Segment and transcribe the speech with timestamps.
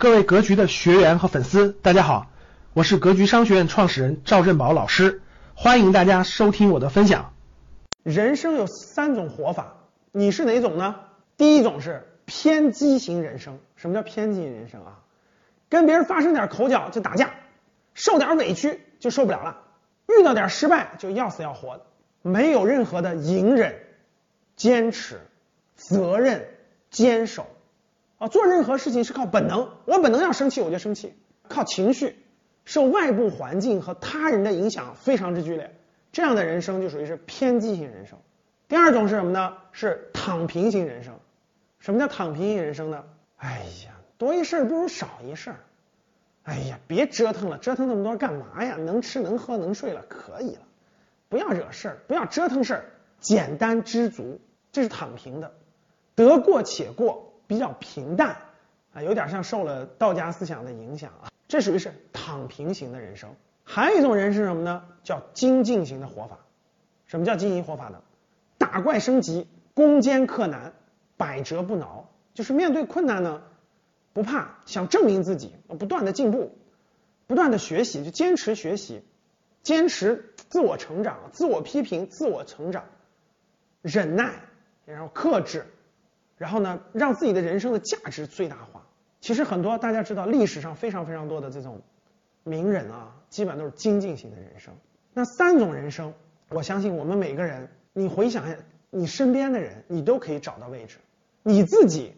[0.00, 2.30] 各位格局的学员和粉丝，大家好，
[2.72, 5.22] 我是格局商学院创始人赵振宝老师，
[5.56, 7.32] 欢迎大家收听我的分享。
[8.04, 9.74] 人生有三种活法，
[10.12, 10.94] 你是哪种呢？
[11.36, 13.58] 第一种是偏激型人生。
[13.74, 15.00] 什么叫偏激人生啊？
[15.68, 17.34] 跟别人发生点口角就打架，
[17.92, 19.62] 受点委屈就受不了了，
[20.06, 21.82] 遇到点失败就要死要活的，
[22.22, 23.74] 没有任何的隐忍、
[24.54, 25.20] 坚持、
[25.74, 26.46] 责任、
[26.88, 27.48] 坚守。
[28.18, 31.14] 啊，做任何事情是靠本能，我本能要生气我就生气，
[31.48, 32.16] 靠情绪，
[32.64, 35.74] 受外部环境和他人的影响非常之剧烈，
[36.12, 38.18] 这样的人生就属于是偏激型人生。
[38.66, 39.56] 第二种是什么呢？
[39.72, 41.14] 是躺平型人生。
[41.78, 43.04] 什么叫躺平型人生呢？
[43.36, 45.54] 哎呀，多一事不如少一事。
[46.42, 48.74] 哎呀，别折腾了，折腾那么多干嘛呀？
[48.76, 50.62] 能吃能喝能睡了，可以了，
[51.28, 52.84] 不要惹事儿，不要折腾事儿，
[53.20, 54.40] 简单知足，
[54.72, 55.52] 这是躺平的，
[56.16, 57.32] 得过且过。
[57.48, 58.36] 比较平淡
[58.92, 63.34] 啊，有点像受了道家思想的影响啊，这属于是躺平型的人生。
[63.64, 64.84] 还有一种人是什么呢？
[65.02, 66.38] 叫精进型的活法。
[67.06, 68.02] 什么叫精进活法呢？
[68.58, 70.72] 打怪升级，攻坚克难，
[71.16, 73.42] 百折不挠，就是面对困难呢
[74.12, 76.56] 不怕，想证明自己，不断的进步，
[77.26, 79.02] 不断的学习，就坚持学习，
[79.62, 82.84] 坚持自我成长，自我批评，自我成长，
[83.80, 84.34] 忍耐，
[84.84, 85.66] 然后克制。
[86.38, 88.86] 然后呢，让自己的人生的价值最大化。
[89.20, 91.82] 其实很多大家知道，历史上非常非常多的这种
[92.44, 94.72] 名人啊，基本上都是精进型的人生。
[95.12, 96.14] 那三种人生，
[96.50, 98.56] 我相信我们每个人，你回想一下，
[98.90, 100.98] 你身边的人，你都可以找到位置。
[101.42, 102.12] 你自己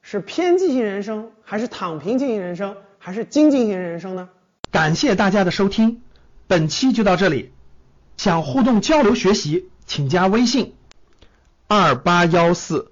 [0.00, 4.30] 是偏激型人生，还是躺平型人生，还是精进型人生呢？
[4.70, 6.00] 感谢大家的收听，
[6.46, 7.52] 本期就到这里。
[8.16, 10.74] 想互动交流学习，请加微信
[11.66, 12.91] 二八幺四。